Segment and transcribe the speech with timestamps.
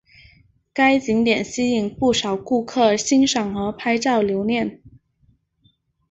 [0.73, 4.81] 该景点吸引不少顾客欣赏和拍照留念。